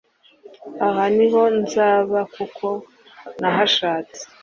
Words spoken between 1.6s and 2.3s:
nzaba